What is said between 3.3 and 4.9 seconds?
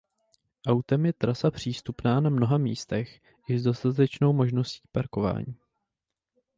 i s dostatečnou možností